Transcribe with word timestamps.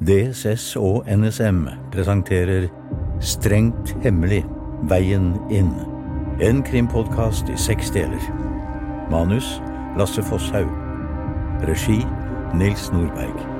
DSS 0.00 0.76
og 0.76 1.04
NSM 1.08 1.66
presenterer 1.92 2.68
Strengt 3.20 3.96
hemmelig 4.02 4.42
veien 4.90 5.32
inn. 5.54 5.70
En 6.42 6.62
krimpodkast 6.66 7.48
i 7.48 7.56
seks 7.56 7.94
deler. 7.94 8.30
Manus 9.10 9.62
Lasse 9.98 10.22
Fosshaug. 10.22 10.70
Regi 11.68 12.02
Nils 12.58 12.90
Nordberg. 12.92 13.53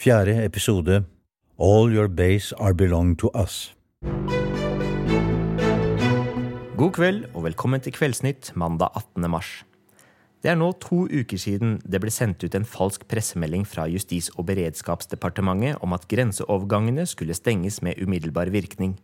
Fjerde 0.00 0.32
episode 0.44 1.04
All 1.60 1.92
your 1.92 2.08
base 2.08 2.54
are 2.56 2.72
belong 2.72 3.18
to 3.18 3.28
us. 3.36 3.74
God 6.76 6.92
kveld 6.96 7.26
og 7.34 7.44
velkommen 7.44 7.82
til 7.84 7.92
Kveldsnytt 7.92 8.54
mandag 8.56 8.96
18. 8.96 9.28
mars. 9.28 9.50
Det 10.40 10.54
er 10.54 10.56
nå 10.56 10.70
to 10.80 11.02
uker 11.04 11.36
siden 11.36 11.76
det 11.84 12.00
ble 12.00 12.08
sendt 12.08 12.40
ut 12.40 12.56
en 12.56 12.64
falsk 12.64 13.04
pressemelding 13.12 13.68
fra 13.68 13.84
Justis- 13.92 14.32
og 14.38 14.48
beredskapsdepartementet 14.48 15.84
om 15.84 15.92
at 15.92 16.08
grenseovergangene 16.08 17.04
skulle 17.04 17.36
stenges 17.36 17.82
med 17.84 18.00
umiddelbar 18.00 18.48
virkning. 18.48 18.96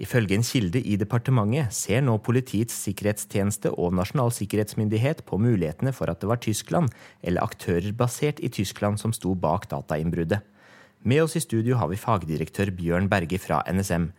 Ifølge 0.00 0.38
en 0.38 0.46
kilde 0.46 0.80
i 0.80 0.94
departementet 0.96 1.74
ser 1.76 2.00
nå 2.00 2.14
Politiets 2.24 2.76
sikkerhetstjeneste 2.86 3.74
og 3.74 3.92
Nasjonal 3.98 4.32
sikkerhetsmyndighet 4.32 5.20
på 5.28 5.36
mulighetene 5.36 5.92
for 5.92 6.08
at 6.08 6.22
det 6.22 6.30
var 6.30 6.40
Tyskland 6.40 6.88
eller 7.20 7.44
aktører 7.44 7.92
basert 7.96 8.40
i 8.40 8.48
Tyskland 8.48 9.00
som 9.02 9.12
sto 9.12 9.34
bak 9.36 9.68
datainnbruddet. 9.68 10.40
Med 11.04 11.22
oss 11.24 11.36
i 11.36 11.44
studio 11.44 11.76
har 11.80 11.90
vi 11.92 12.00
fagdirektør 12.00 12.72
Bjørn 12.76 13.08
Berge 13.12 13.40
fra 13.40 13.60
NSM. 13.68 14.10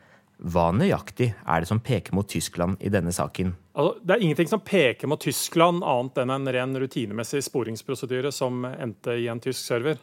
Hva 0.42 0.68
nøyaktig 0.74 1.32
er 1.34 1.62
det 1.62 1.70
som 1.70 1.82
peker 1.82 2.14
mot 2.18 2.30
Tyskland 2.30 2.78
i 2.82 2.90
denne 2.94 3.14
saken? 3.14 3.54
Altså, 3.74 4.02
det 4.06 4.16
er 4.16 4.26
ingenting 4.26 4.50
som 4.50 4.62
peker 4.66 5.10
mot 5.10 5.22
Tyskland, 5.22 5.82
annet 5.86 6.18
enn 6.22 6.34
en 6.34 6.54
ren 6.58 6.78
rutinemessig 6.82 7.44
sporingsprosedyre 7.46 8.34
som 8.34 8.66
endte 8.70 9.18
i 9.18 9.28
en 9.30 9.42
tysk 9.42 9.62
server. 9.62 10.02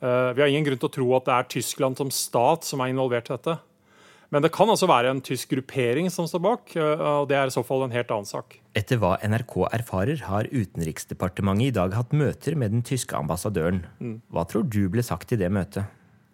Uh, 0.00 0.32
vi 0.32 0.44
har 0.44 0.48
ingen 0.48 0.64
grunn 0.68 0.80
til 0.80 0.88
å 0.88 0.94
tro 0.94 1.08
at 1.16 1.28
det 1.28 1.34
er 1.36 1.50
Tyskland 1.56 2.00
som 2.00 2.12
stat 2.12 2.64
som 2.64 2.80
er 2.80 2.92
involvert 2.92 3.28
i 3.28 3.36
dette. 3.36 3.58
Men 4.28 4.44
det 4.44 4.50
kan 4.52 4.68
altså 4.68 4.88
være 4.90 5.08
en 5.14 5.22
tysk 5.24 5.54
gruppering 5.54 6.10
som 6.12 6.26
står 6.28 6.42
bak, 6.44 6.72
uh, 6.76 7.04
og 7.22 7.28
det 7.30 7.38
er 7.38 7.48
i 7.48 7.54
så 7.54 7.62
fall 7.64 7.86
en 7.86 7.94
helt 7.94 8.10
annen 8.12 8.28
sak. 8.28 8.58
Etter 8.76 9.00
hva 9.00 9.14
NRK 9.24 9.54
erfarer, 9.70 10.24
har 10.28 10.50
Utenriksdepartementet 10.52 11.70
i 11.70 11.76
dag 11.78 11.96
hatt 11.96 12.12
møter 12.12 12.58
med 12.60 12.76
den 12.76 12.84
tyske 12.84 13.16
ambassadøren. 13.16 13.86
Hva 14.28 14.44
tror 14.48 14.68
du 14.68 14.84
ble 14.92 15.04
sagt 15.06 15.32
i 15.32 15.40
det 15.40 15.48
møtet? 15.54 15.88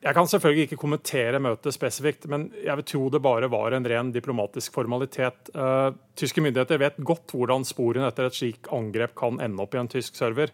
Jeg 0.04 0.12
kan 0.18 0.26
selvfølgelig 0.28 0.66
ikke 0.66 0.80
kommentere 0.82 1.38
møtet 1.40 1.72
spesifikt, 1.72 2.26
men 2.28 2.50
jeg 2.60 2.76
vil 2.76 2.86
tro 2.90 3.06
det 3.14 3.22
bare 3.24 3.48
var 3.48 3.72
en 3.72 3.86
ren 3.88 4.10
diplomatisk 4.12 4.74
formalitet. 4.74 5.48
Uh, 5.54 5.94
tyske 6.18 6.42
myndigheter 6.44 6.83
vet 6.83 6.98
godt 6.98 7.33
hvordan 7.33 7.64
sporene 7.64 8.10
etter 8.10 8.28
et 8.28 8.36
slikt 8.36 8.68
angrep 8.74 9.14
kan 9.16 9.40
ende 9.40 9.64
opp 9.64 9.78
i 9.78 9.80
en 9.80 9.88
tysk 9.88 10.18
server. 10.18 10.52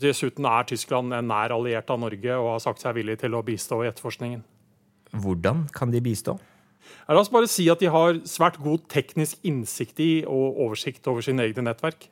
Dessuten 0.00 0.44
er 0.48 0.66
Tyskland 0.68 1.14
en 1.16 1.30
nær 1.30 1.54
alliert 1.54 1.88
av 1.92 2.02
Norge 2.02 2.36
og 2.36 2.54
har 2.56 2.62
sagt 2.66 2.82
seg 2.82 2.98
villig 2.98 3.20
til 3.22 3.36
å 3.36 3.44
bistå 3.46 3.80
i 3.84 3.88
etterforskningen. 3.88 4.42
Hvordan 5.16 5.66
kan 5.74 5.92
de 5.94 6.00
bistå? 6.04 6.36
La 7.08 7.18
oss 7.20 7.32
bare 7.32 7.48
si 7.50 7.66
at 7.72 7.82
de 7.82 7.90
har 7.90 8.20
svært 8.28 8.60
god 8.62 8.86
teknisk 8.92 9.40
innsikt 9.46 10.00
i 10.02 10.12
og 10.28 10.60
oversikt 10.66 11.06
over 11.10 11.24
sine 11.24 11.46
egne 11.48 11.66
nettverk. 11.66 12.08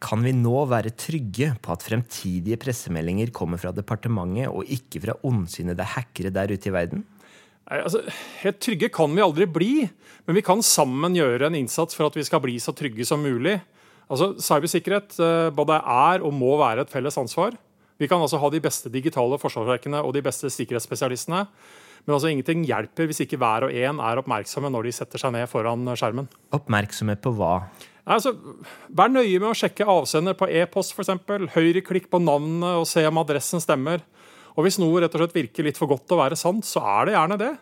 Kan 0.00 0.24
vi 0.24 0.32
nå 0.32 0.64
være 0.70 0.94
trygge 0.96 1.52
på 1.60 1.72
at 1.74 1.84
fremtidige 1.84 2.56
pressemeldinger 2.60 3.32
kommer 3.36 3.60
fra 3.60 3.72
departementet 3.76 4.48
og 4.48 4.68
ikke 4.72 5.02
fra 5.04 5.16
ondsinnede 5.28 5.84
hackere 5.94 6.32
der 6.32 6.54
ute 6.54 6.70
i 6.70 6.74
verden? 6.74 7.04
Nei, 7.70 7.82
altså, 7.84 8.00
helt 8.40 8.62
trygge 8.64 8.88
kan 8.90 9.12
vi 9.14 9.22
aldri 9.22 9.46
bli, 9.46 9.74
men 10.26 10.38
vi 10.38 10.42
kan 10.42 10.64
sammen 10.64 11.14
gjøre 11.14 11.50
en 11.50 11.58
innsats 11.58 11.94
for 11.94 12.08
at 12.08 12.16
vi 12.16 12.24
skal 12.26 12.42
bli 12.42 12.56
så 12.62 12.72
trygge 12.74 13.04
som 13.06 13.20
mulig. 13.22 13.58
Altså, 14.10 14.32
Cybersikkerhet 14.42 15.20
eh, 15.22 15.50
både 15.54 15.76
er 15.78 16.24
og 16.24 16.34
må 16.34 16.56
være 16.58 16.86
et 16.86 16.90
felles 16.90 17.20
ansvar. 17.20 17.54
Vi 18.00 18.08
kan 18.08 18.22
altså 18.24 18.40
ha 18.40 18.48
de 18.50 18.62
beste 18.64 18.90
digitale 18.90 19.38
forsvarsverkene 19.38 20.00
og 20.00 20.16
de 20.16 20.24
beste 20.24 20.48
sikkerhetsspesialistene. 20.50 21.44
Men 22.06 22.16
altså 22.16 22.30
ingenting 22.32 22.64
hjelper 22.68 23.10
hvis 23.10 23.22
ikke 23.24 23.38
hver 23.40 23.68
og 23.68 23.74
en 23.76 24.00
er 24.02 24.20
oppmerksomme 24.22 24.70
når 24.72 24.88
de 24.88 24.96
setter 24.96 25.20
seg 25.22 25.34
ned 25.34 25.48
foran 25.50 25.88
skjermen. 25.94 26.28
Oppmerksomme 26.56 27.16
på 27.20 27.34
hva? 27.36 27.54
Altså, 28.10 28.32
vær 28.96 29.12
nøye 29.12 29.38
med 29.38 29.50
å 29.50 29.56
sjekke 29.56 29.86
avsender 29.88 30.34
på 30.38 30.48
e-post 30.48 30.96
f.eks. 30.96 31.12
Høyreklikk 31.54 32.08
på 32.10 32.22
navnet 32.22 32.80
og 32.80 32.88
se 32.88 33.04
om 33.06 33.20
adressen 33.22 33.62
stemmer. 33.62 34.02
Og 34.56 34.66
Hvis 34.66 34.80
noe 34.82 35.02
rett 35.02 35.14
og 35.14 35.22
slett 35.22 35.36
virker 35.36 35.66
litt 35.66 35.78
for 35.78 35.90
godt 35.90 36.08
til 36.08 36.18
å 36.18 36.22
være 36.24 36.38
sant, 36.38 36.66
så 36.66 36.82
er 36.98 37.06
det 37.06 37.14
gjerne 37.14 37.38
det. 37.40 37.52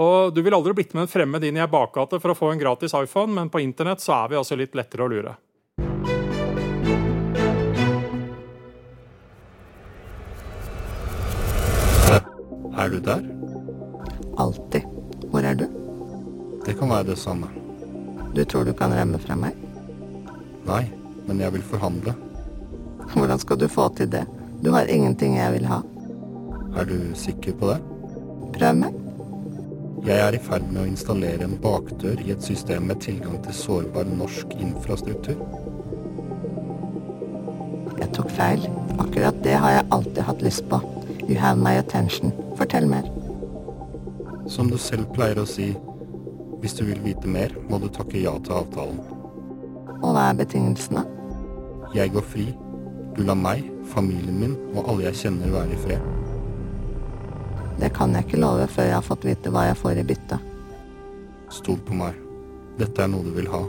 Og 0.00 0.34
Du 0.34 0.42
vil 0.44 0.54
aldri 0.54 0.74
blitt 0.76 0.92
med 0.94 1.06
en 1.06 1.12
fremmed 1.12 1.44
inn 1.46 1.58
i 1.58 1.62
ei 1.64 1.70
bakgate 1.70 2.20
for 2.20 2.32
å 2.32 2.38
få 2.38 2.52
en 2.52 2.60
gratis 2.60 2.94
iPhone, 2.96 3.32
men 3.36 3.52
på 3.52 3.62
internett 3.64 4.04
så 4.04 4.18
er 4.20 4.32
vi 4.32 4.40
altså 4.42 4.58
litt 4.58 4.76
lettere 4.78 5.06
å 5.06 5.12
lure. 5.12 5.36
Er 12.80 12.88
du 12.88 13.00
der? 13.04 13.39
Alltid. 14.40 14.86
Hvor 15.30 15.44
er 15.44 15.54
du? 15.54 15.66
Det 16.64 16.78
kan 16.78 16.88
være 16.88 17.10
det 17.12 17.18
samme. 17.18 17.50
Du 18.34 18.44
tror 18.44 18.64
du 18.64 18.72
kan 18.72 18.94
rømme 18.94 19.18
fra 19.20 19.36
meg? 19.36 19.56
Nei, 20.68 20.84
men 21.26 21.42
jeg 21.42 21.52
vil 21.56 21.64
forhandle. 21.66 22.14
Hvordan 23.12 23.42
skal 23.42 23.60
du 23.60 23.66
få 23.68 23.88
til 23.98 24.08
det? 24.12 24.24
Du 24.64 24.70
har 24.72 24.88
ingenting 24.88 25.36
jeg 25.36 25.58
vil 25.58 25.68
ha. 25.68 25.82
Er 26.78 26.88
du 26.88 26.96
sikker 27.18 27.56
på 27.60 27.72
det? 27.72 27.78
Prøv 28.56 28.80
meg. 28.80 28.96
Jeg 30.06 30.16
er 30.24 30.32
i 30.32 30.40
ferd 30.40 30.70
med 30.72 30.84
å 30.84 30.88
installere 30.88 31.44
en 31.44 31.58
bakdør 31.60 32.22
i 32.24 32.32
et 32.32 32.44
system 32.44 32.88
med 32.88 33.02
tilgang 33.04 33.36
til 33.44 33.56
sårbar 33.60 34.08
norsk 34.08 34.56
infrastruktur. 34.56 35.36
Jeg 38.00 38.12
tok 38.16 38.32
feil. 38.40 38.64
Akkurat 38.96 39.44
det 39.44 39.60
har 39.60 39.80
jeg 39.80 39.88
alltid 39.92 40.24
hatt 40.24 40.44
lyst 40.48 40.68
på. 40.72 40.80
You 41.28 41.36
have 41.36 41.60
my 41.60 41.76
attention. 41.82 42.32
Fortell 42.56 42.88
mer. 42.88 43.19
Som 44.50 44.66
du 44.70 44.74
selv 44.82 45.12
pleier 45.14 45.38
å 45.38 45.46
si, 45.46 45.68
hvis 46.58 46.74
du 46.74 46.82
vil 46.88 46.98
vite 47.04 47.30
mer, 47.30 47.52
må 47.70 47.78
du 47.78 47.86
takke 47.94 48.18
ja 48.18 48.32
til 48.42 48.56
avtalen. 48.58 48.98
Og 50.00 50.08
hva 50.10 50.24
er 50.32 50.40
betingelsene? 50.40 51.04
Jeg 51.94 52.10
går 52.16 52.26
fri. 52.32 52.48
Du 53.14 53.22
lar 53.28 53.38
meg, 53.38 53.62
familien 53.92 54.40
min 54.42 54.58
og 54.72 54.90
alle 54.90 55.06
jeg 55.06 55.20
kjenner 55.22 55.54
være 55.54 55.76
i 55.76 55.80
fred. 55.84 56.10
Det 57.78 57.92
kan 57.94 58.12
jeg 58.16 58.26
ikke 58.26 58.42
love 58.42 58.66
før 58.74 58.90
jeg 58.90 58.98
har 58.98 59.06
fått 59.06 59.28
vite 59.30 59.54
hva 59.54 59.68
jeg 59.68 59.78
får 59.78 60.02
i 60.02 60.06
bytte. 60.10 60.42
Stol 61.54 61.78
på 61.86 62.02
meg. 62.02 62.18
Dette 62.80 63.06
er 63.06 63.14
noe 63.14 63.26
du 63.26 63.30
vil 63.38 63.50
ha. 63.54 63.64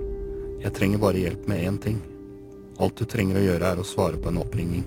Jeg 0.65 0.73
trenger 0.77 1.05
bare 1.05 1.21
hjelp 1.21 1.45
med 1.51 1.61
én 1.61 1.81
ting. 1.85 2.01
Alt 2.81 2.97
du 2.97 3.05
trenger 3.05 3.37
å 3.37 3.45
gjøre, 3.51 3.69
er 3.69 3.81
å 3.81 3.85
svare 3.85 4.17
på 4.17 4.33
en 4.33 4.41
oppringning. 4.41 4.85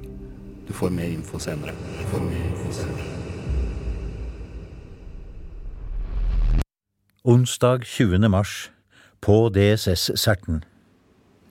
Du 0.66 0.74
får 0.74 0.90
mer 0.90 1.12
info 1.14 1.38
senere. 1.38 1.78
Du 2.00 2.08
får 2.10 2.32
mer 2.32 2.48
info 2.50 2.80
senere. 2.82 3.13
Onsdag 7.26 7.84
20. 7.84 8.28
mars 8.28 8.70
på 9.20 9.48
DSS 9.48 10.10
Serten. 10.20 10.58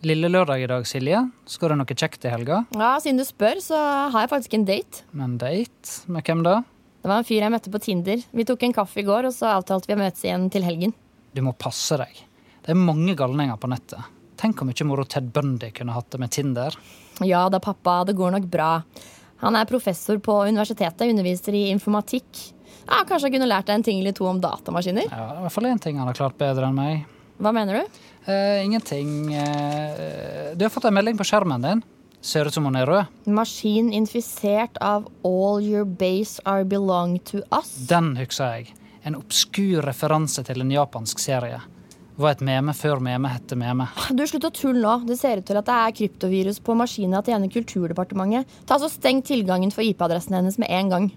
Lille 0.05 0.29
lørdag 0.29 0.61
i 0.61 0.67
dag, 0.69 0.83
Silje. 0.85 1.17
Skal 1.49 1.71
du 1.73 1.79
noe 1.79 1.95
kjekt 1.97 2.27
i 2.27 2.29
helga? 2.29 2.59
Ja, 2.77 2.91
Siden 3.01 3.17
du 3.17 3.23
spør, 3.25 3.57
så 3.57 3.79
har 4.13 4.21
jeg 4.21 4.29
faktisk 4.29 4.53
en 4.53 4.67
date. 4.67 5.01
Men 5.17 5.39
date? 5.41 5.95
Med 6.13 6.29
hvem 6.29 6.43
da? 6.45 6.59
Det 7.01 7.09
var 7.09 7.23
en 7.23 7.25
fyr 7.25 7.41
jeg 7.41 7.55
møtte 7.55 7.73
på 7.73 7.81
Tinder. 7.81 8.21
Vi 8.37 8.45
tok 8.45 8.67
en 8.67 8.77
kaffe 8.77 9.01
i 9.01 9.07
går, 9.07 9.25
og 9.25 9.33
så 9.33 9.49
avtalte 9.55 9.89
vi 9.89 9.97
å 9.97 10.01
møtes 10.03 10.21
igjen 10.27 10.45
til 10.53 10.67
helgen. 10.67 10.93
Du 11.33 11.41
må 11.41 11.55
passe 11.57 11.97
deg. 12.03 12.21
Det 12.61 12.75
er 12.75 12.77
mange 12.77 13.17
galninger 13.17 13.57
på 13.57 13.73
nettet. 13.73 14.05
Tenk 14.37 14.61
hvor 14.61 14.69
mye 14.69 14.89
moro 14.91 15.09
Ted 15.09 15.33
Bundy 15.33 15.73
kunne 15.73 15.97
hatt 15.97 16.13
det 16.13 16.21
med 16.21 16.37
Tinder. 16.37 16.77
Ja 17.25 17.47
da, 17.49 17.57
pappa, 17.57 18.03
det 18.05 18.13
går 18.21 18.37
nok 18.37 18.45
bra. 18.45 18.75
Han 19.41 19.57
er 19.57 19.65
professor 19.65 20.21
på 20.21 20.37
universitetet, 20.45 21.09
underviser 21.09 21.57
i 21.57 21.71
informatikk. 21.73 22.29
Ja, 22.87 23.01
Kanskje 23.07 23.29
jeg 23.29 23.37
kunne 23.37 23.49
lært 23.49 23.69
deg 23.69 23.79
en 23.79 23.85
ting 23.85 23.99
eller 24.01 24.15
to 24.15 24.27
om 24.29 24.41
datamaskiner? 24.43 25.07
Ja, 25.09 25.27
I 25.37 25.45
hvert 25.45 25.55
fall 25.55 25.69
én 25.71 25.81
ting 25.81 25.99
han 26.01 26.09
har 26.09 26.17
klart 26.17 26.37
bedre 26.39 26.69
enn 26.69 26.77
meg. 26.77 27.03
Hva 27.43 27.51
mener 27.55 27.81
du? 27.81 27.99
Uh, 28.27 28.63
ingenting. 28.63 29.33
Uh, 29.33 30.53
du 30.55 30.65
har 30.65 30.71
fått 30.71 30.87
en 30.87 30.95
melding 30.95 31.17
på 31.19 31.27
skjermen 31.27 31.63
din. 31.63 31.83
Ser 32.23 32.47
ut 32.47 32.55
som 32.55 32.63
hun 32.63 32.77
er 32.79 32.87
rød. 32.87 33.09
Maskin 33.27 33.89
infisert 33.91 34.77
av 34.79 35.09
All 35.27 35.59
your 35.59 35.83
base 35.83 36.39
are 36.45 36.63
belong 36.63 37.17
to 37.27 37.41
us. 37.51 37.73
Den 37.89 38.13
husker 38.15 38.59
jeg. 38.59 38.75
En 39.03 39.17
obskur 39.19 39.83
referanse 39.83 40.45
til 40.47 40.63
en 40.63 40.71
japansk 40.71 41.19
serie. 41.19 41.59
Var 42.13 42.35
et 42.35 42.43
meme 42.45 42.73
før 42.77 42.99
meme 43.01 43.29
hette 43.31 43.55
meme. 43.57 43.87
Du, 44.13 44.21
Slutt 44.29 44.45
å 44.45 44.51
tulle 44.53 44.81
nå. 44.83 45.07
Det 45.09 45.17
ser 45.17 45.41
ut 45.41 45.47
til 45.49 45.57
at 45.57 45.65
det 45.65 45.77
er 45.79 45.95
kryptovirus 45.97 46.59
på 46.61 46.75
maskina 46.77 47.23
til 47.25 47.33
ene 47.33 47.49
Kulturdepartementet. 47.49 48.51
Ta 48.69 48.77
så 48.77 48.89
Steng 48.91 49.23
tilgangen 49.25 49.73
for 49.73 49.81
IP-adressen 49.85 50.37
hennes 50.37 50.59
med 50.61 50.69
en 50.69 50.93
gang. 50.93 51.07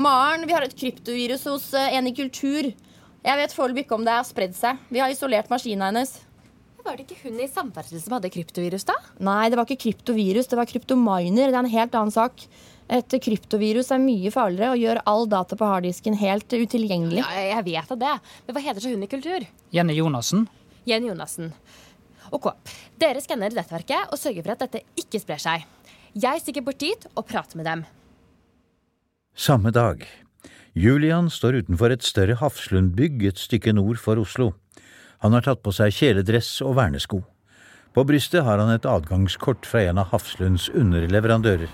Maren, 0.00 0.46
vi 0.48 0.56
har 0.56 0.64
et 0.64 0.76
kryptovirus 0.76 1.44
hos 1.50 1.68
en 1.76 2.08
i 2.08 2.14
Kultur. 2.16 2.70
Jeg 3.20 3.36
vet 3.36 3.52
foreløpig 3.52 3.84
ikke 3.84 3.98
om 3.98 4.06
det 4.06 4.16
har 4.16 4.24
spredd 4.24 4.56
seg. 4.56 4.80
Vi 4.88 5.02
har 5.02 5.12
isolert 5.12 5.52
maskina 5.52 5.90
hennes. 5.90 6.16
Var 6.84 6.96
det 6.96 7.04
ikke 7.06 7.28
hun 7.28 7.40
i 7.42 7.48
samferdsel 7.50 8.00
som 8.00 8.14
hadde 8.16 8.30
kryptovirus, 8.32 8.86
da? 8.88 8.96
Nei, 9.22 9.50
det 9.50 9.58
var 9.58 9.68
ikke 9.68 9.82
kryptovirus, 9.84 10.48
det 10.50 10.58
var 10.58 10.68
kryptominer. 10.70 11.50
Det 11.50 11.56
er 11.56 11.60
en 11.60 11.74
helt 11.74 11.96
annen 11.98 12.14
sak. 12.14 12.46
Et 12.90 13.16
kryptovirus 13.22 13.92
er 13.94 14.00
mye 14.02 14.32
farligere 14.34 14.72
og 14.74 14.80
gjør 14.80 15.02
all 15.12 15.28
data 15.30 15.58
på 15.58 15.68
harddisken 15.68 16.16
helt 16.18 16.50
utilgjengelig. 16.50 17.20
Ja, 17.22 17.44
jeg 17.52 17.66
vet 17.68 17.92
det. 18.00 18.14
Men 18.46 18.56
hva 18.56 18.64
heter 18.64 18.82
så 18.82 18.94
hun 18.94 19.04
i 19.06 19.10
kultur? 19.10 19.46
Jenny 19.76 19.94
Jonassen. 20.00 20.48
Jenny 20.88 21.12
Jonassen. 21.12 21.52
Ok, 22.34 22.50
Dere 23.00 23.22
skanner 23.22 23.54
nettverket 23.54 24.10
og 24.10 24.18
sørger 24.18 24.46
for 24.46 24.54
at 24.54 24.64
dette 24.64 24.82
ikke 24.98 25.20
sprer 25.22 25.42
seg. 25.42 25.68
Jeg 26.18 26.42
stikker 26.42 26.64
bort 26.66 26.80
dit 26.82 27.06
og 27.14 27.26
prater 27.28 27.60
med 27.60 27.68
dem. 27.68 27.84
Samme 29.38 29.70
dag. 29.74 30.02
Julian 30.74 31.30
står 31.30 31.62
utenfor 31.62 31.94
et 31.94 32.06
større 32.06 32.36
Hafslundbygg 32.38 33.22
et 33.30 33.38
stykke 33.38 33.74
nord 33.74 33.98
for 34.02 34.18
Oslo. 34.22 34.52
Han 35.20 35.36
har 35.36 35.44
tatt 35.44 35.60
på 35.60 35.72
seg 35.76 35.92
kjeledress 35.92 36.48
og 36.64 36.78
vernesko. 36.78 37.20
På 37.92 38.04
brystet 38.08 38.46
har 38.46 38.60
han 38.62 38.70
et 38.72 38.86
adgangskort 38.88 39.66
fra 39.68 39.82
en 39.90 40.00
av 40.00 40.14
Hafslunds 40.14 40.70
underleverandører. 40.72 41.68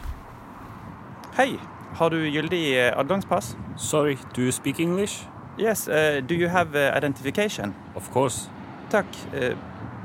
Hei, 1.37 1.53
har 2.01 2.11
du 2.11 2.19
gyldig 2.25 2.63
eh, 2.73 2.91
adgangspass? 2.99 3.55
Sorry, 3.77 4.17
do 4.35 4.43
you 4.43 4.53
speak 4.53 4.81
English? 4.81 5.29
Yes, 5.59 5.87
uh, 5.89 6.21
do 6.27 6.35
you 6.35 6.49
have 6.49 6.75
uh, 6.75 6.91
identification? 6.97 7.75
Of 7.95 8.11
course. 8.13 8.51
Takk. 8.91 9.07
Uh, 9.33 9.55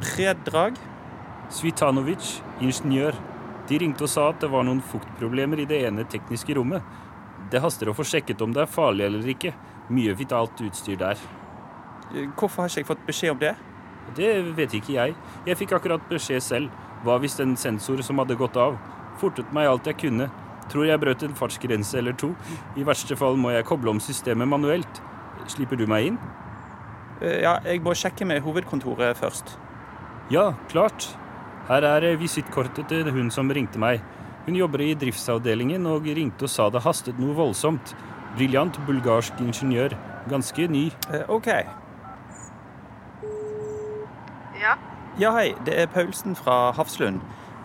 Predrag? 0.04 0.78
Svitanovic, 1.50 2.38
ingeniør. 2.62 3.18
De 3.68 3.80
ringte 3.82 4.06
og 4.06 4.12
sa 4.12 4.30
at 4.32 4.40
det 4.44 4.52
var 4.52 4.68
noen 4.68 4.84
fuktproblemer 4.86 5.64
i 5.64 5.68
det 5.68 5.82
ene 5.88 6.06
tekniske 6.08 6.56
rommet. 6.56 6.86
Det 7.52 7.60
haster 7.64 7.90
å 7.90 7.96
få 7.98 8.06
sjekket 8.08 8.44
om 8.44 8.54
det 8.56 8.64
er 8.64 8.72
farlig 8.72 9.10
eller 9.10 9.34
ikke. 9.34 9.56
Mye 9.92 10.16
vitalt 10.16 10.62
utstyr 10.64 11.00
der. 11.02 11.20
Hvorfor 12.12 12.64
har 12.64 12.72
ikke 12.72 12.82
jeg 12.82 12.90
fått 12.90 13.06
beskjed 13.08 13.36
om 13.36 13.42
det? 13.42 13.56
Det 14.18 14.32
vet 14.58 14.74
ikke 14.76 14.96
jeg. 14.98 15.16
Jeg 15.48 15.58
fikk 15.60 15.76
akkurat 15.78 16.04
beskjed 16.10 16.44
selv. 16.44 16.72
Hva 17.06 17.18
hvis 17.22 17.40
en 17.42 17.56
sensor 17.58 18.02
som 18.06 18.20
hadde 18.22 18.38
gått 18.38 18.58
av? 18.60 18.76
Fortet 19.22 19.54
meg 19.56 19.70
alt 19.70 19.88
jeg 19.88 20.00
kunne. 20.04 20.28
Tror 20.72 20.88
jeg 20.88 21.02
brøt 21.02 21.24
en 21.26 21.36
fartsgrense 21.38 21.98
eller 22.00 22.16
to. 22.18 22.34
I 22.80 22.86
verste 22.88 23.18
fall 23.20 23.40
må 23.40 23.54
jeg 23.56 23.68
koble 23.68 23.94
om 23.94 24.02
systemet 24.04 24.50
manuelt. 24.50 25.02
Slipper 25.52 25.80
du 25.80 25.88
meg 25.90 26.12
inn? 26.12 26.20
Ja, 27.22 27.60
jeg 27.66 27.84
må 27.86 27.94
sjekke 27.98 28.26
med 28.26 28.42
hovedkontoret 28.46 29.18
først. 29.20 29.56
Ja, 30.34 30.52
klart. 30.72 31.10
Her 31.68 31.86
er 31.86 32.08
visittkortet 32.20 32.90
til 32.90 33.12
hun 33.14 33.30
som 33.34 33.52
ringte 33.54 33.80
meg. 33.82 34.02
Hun 34.48 34.58
jobber 34.58 34.82
i 34.82 34.96
driftsavdelingen 34.98 35.86
og 35.86 36.08
ringte 36.10 36.48
og 36.48 36.52
sa 36.52 36.70
det 36.74 36.82
hastet 36.86 37.20
noe 37.22 37.36
voldsomt. 37.38 37.94
Briljant 38.38 38.80
bulgarsk 38.88 39.38
ingeniør. 39.44 39.94
Ganske 40.32 40.66
ny. 40.72 40.88
Eh, 41.14 41.30
OK. 41.30 41.52
Ja? 45.22 45.32
Hei. 45.38 45.54
Det 45.66 45.76
er 45.78 45.86
Paulsen 45.86 46.34
fra 46.36 46.72
Hafslund. 46.74 47.20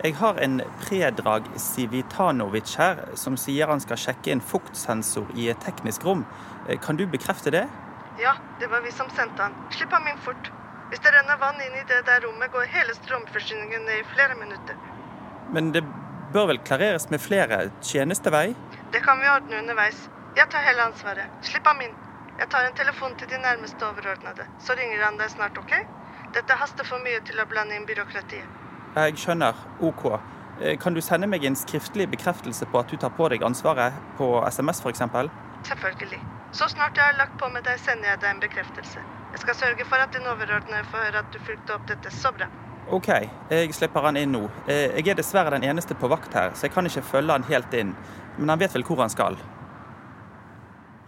Jeg 0.04 0.16
har 0.18 0.36
en 0.44 0.58
Predrag 0.80 1.46
Sivitanovic 1.56 2.74
her, 2.76 2.98
som 3.16 3.38
sier 3.40 3.70
han 3.72 3.80
skal 3.80 3.96
sjekke 4.02 4.34
en 4.34 4.42
fuktsensor 4.44 5.30
i 5.40 5.46
et 5.48 5.62
teknisk 5.64 6.04
rom. 6.04 6.26
Eh, 6.68 6.76
kan 6.76 7.00
du 7.00 7.06
bekrefte 7.08 7.54
det? 7.54 7.64
Ja, 8.20 8.34
det 8.60 8.68
var 8.68 8.84
vi 8.84 8.92
som 8.92 9.08
sendte 9.16 9.46
han. 9.46 9.56
Slipp 9.72 9.96
ham 9.96 10.04
inn 10.10 10.20
fort. 10.26 10.52
Hvis 10.90 11.00
det 11.00 11.16
renner 11.16 11.40
vann 11.40 11.56
inn 11.64 11.80
i 11.80 11.86
det 11.88 12.02
der 12.04 12.20
rommet, 12.28 12.52
går 12.52 12.68
hele 12.76 12.92
strømforsyningen 13.00 13.88
ned 13.88 14.04
i 14.04 14.06
flere 14.12 14.36
minutter. 14.36 14.76
Men 15.56 15.72
det 15.72 15.86
bør 16.36 16.52
vel 16.52 16.60
klareres 16.60 17.08
med 17.08 17.24
flere 17.24 17.70
tjenestevei? 17.80 18.50
Det 18.92 19.00
kan 19.08 19.22
vi 19.24 19.32
ordne 19.32 19.62
underveis. 19.64 20.10
Jeg 20.36 20.52
tar 20.52 20.68
hele 20.68 20.90
ansvaret. 20.92 21.40
Slipp 21.40 21.72
ham 21.72 21.80
inn. 21.80 21.96
Jeg 22.36 22.52
tar 22.52 22.68
en 22.68 22.76
telefon 22.76 23.16
til 23.16 23.32
de 23.32 23.40
nærmeste 23.40 23.80
overordnede. 23.80 24.44
Så 24.60 24.76
ringer 24.76 25.08
han 25.08 25.16
deg 25.16 25.32
snart, 25.32 25.56
OK? 25.56 25.72
Dette 26.36 26.56
haster 26.60 26.84
for 26.84 27.00
mye 27.00 27.22
til 27.24 27.38
å 27.40 27.46
blande 27.48 27.78
inn 27.78 27.86
byråkratiet. 27.88 28.64
Jeg 28.96 29.20
skjønner. 29.20 29.56
OK. 29.80 30.02
Eh, 30.60 30.76
kan 30.80 30.92
du 30.96 31.00
sende 31.00 31.28
meg 31.32 31.44
en 31.48 31.56
skriftlig 31.56 32.10
bekreftelse 32.12 32.68
på 32.72 32.80
at 32.80 32.92
du 32.92 32.96
tar 33.00 33.14
på 33.16 33.28
deg 33.32 33.44
ansvaret 33.44 33.96
på 34.18 34.28
SMS 34.50 34.82
f.eks.? 34.84 35.00
Selvfølgelig. 35.68 36.20
Så 36.52 36.68
snart 36.72 36.96
jeg 36.96 37.04
har 37.04 37.16
lagt 37.16 37.40
på 37.40 37.48
med 37.52 37.64
deg, 37.64 37.80
sender 37.80 38.12
jeg 38.12 38.20
deg 38.20 38.34
en 38.34 38.44
bekreftelse. 38.44 39.00
Jeg 39.32 39.42
skal 39.46 39.58
sørge 39.62 39.88
for 39.88 40.04
at 40.04 40.12
din 40.12 40.28
overordnede 40.28 40.84
får 40.92 41.08
høre 41.08 41.24
at 41.24 41.32
du 41.32 41.40
fulgte 41.48 41.76
opp 41.76 41.88
dette 41.88 42.12
så 42.12 42.32
bra. 42.36 42.52
OK, 42.92 43.08
jeg 43.50 43.74
slipper 43.74 44.04
han 44.06 44.20
inn 44.20 44.36
nå. 44.36 44.44
Eh, 44.68 44.92
jeg 45.00 45.16
er 45.16 45.18
dessverre 45.18 45.56
den 45.56 45.64
eneste 45.66 45.96
på 45.96 46.12
vakt 46.12 46.36
her, 46.36 46.52
så 46.54 46.68
jeg 46.68 46.76
kan 46.76 46.86
ikke 46.86 47.04
følge 47.16 47.32
han 47.32 47.48
helt 47.48 47.74
inn. 47.74 47.96
Men 48.38 48.52
han 48.52 48.60
vet 48.60 48.76
vel 48.76 48.84
hvor 48.84 49.00
han 49.00 49.12
skal. 49.12 49.40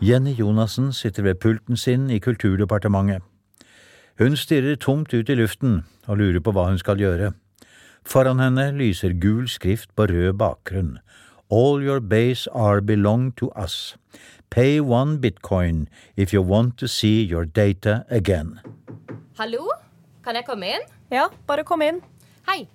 Jenny 0.00 0.32
Jonassen 0.32 0.92
sitter 0.92 1.22
ved 1.22 1.40
pulten 1.42 1.76
sin 1.76 2.10
i 2.10 2.18
Kulturdepartementet. 2.18 3.27
Hun 4.18 4.34
stirrer 4.34 4.74
tomt 4.76 5.12
ut 5.14 5.28
i 5.30 5.34
luften 5.38 5.84
og 6.10 6.18
lurer 6.18 6.42
på 6.42 6.50
hva 6.50 6.64
hun 6.66 6.78
skal 6.80 6.98
gjøre. 6.98 7.32
Foran 8.02 8.40
henne 8.42 8.72
lyser 8.74 9.12
gul 9.22 9.46
skrift 9.46 9.92
på 9.94 10.08
rød 10.10 10.32
bakgrunn. 10.40 10.96
All 11.54 11.78
your 11.84 12.00
base 12.00 12.50
are 12.50 12.80
belong 12.82 13.30
to 13.38 13.52
us. 13.54 13.94
Pay 14.50 14.80
one 14.80 15.18
bitcoin 15.22 15.86
if 16.16 16.32
you 16.34 16.42
want 16.42 16.76
to 16.78 16.88
see 16.88 17.22
your 17.22 17.44
data 17.44 18.04
again. 18.10 18.58
Hallo? 19.38 19.68
Kan 20.24 20.34
jeg 20.34 20.48
komme 20.48 20.66
inn? 20.66 20.84
Ja, 21.14 21.28
bare 21.46 21.62
kom 21.64 21.82
inn. 21.86 22.02
Hei. 22.48 22.66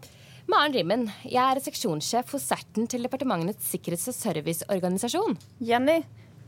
Maren 0.47 0.73
Rimmen. 0.75 1.09
Jeg 1.27 1.43
er 1.43 1.59
seksjonssjef 1.63 2.31
hos 2.37 2.47
CERT-en 2.47 2.87
til 2.87 3.03
Departementets 3.03 3.67
sikkerhets- 3.67 4.07
og 4.07 4.15
serviceorganisasjon. 4.15 5.37
Jenny. 5.59 5.99